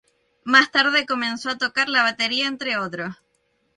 [0.43, 3.15] Más tarde comenzó a tocar la batería, entre otros.